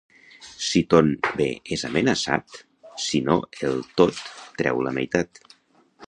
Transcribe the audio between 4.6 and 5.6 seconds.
treu la meitat.